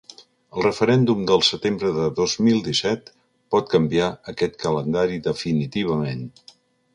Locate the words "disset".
2.69-3.11